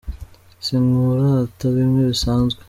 Sinkurata 0.65 1.65
bimwe 1.75 2.01
bisanzwe 2.11 2.59